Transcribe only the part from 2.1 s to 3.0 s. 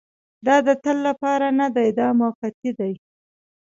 موقتي دی.